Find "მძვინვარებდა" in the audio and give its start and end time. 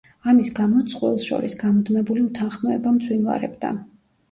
2.99-3.75